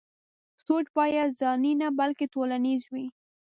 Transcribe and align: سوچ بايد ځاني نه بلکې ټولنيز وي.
سوچ 0.65 0.85
بايد 0.95 1.29
ځاني 1.41 1.71
نه 1.81 1.87
بلکې 1.99 2.25
ټولنيز 2.33 2.81
وي. 2.93 3.05